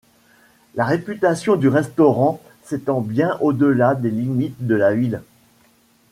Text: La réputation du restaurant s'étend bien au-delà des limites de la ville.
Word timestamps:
La 0.73 0.85
réputation 0.85 1.57
du 1.57 1.67
restaurant 1.67 2.41
s'étend 2.63 3.01
bien 3.01 3.37
au-delà 3.39 3.93
des 3.93 4.09
limites 4.09 4.65
de 4.65 4.73
la 4.73 4.95
ville. 4.95 5.21